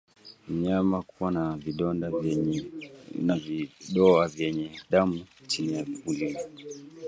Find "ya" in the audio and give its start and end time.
5.73-5.85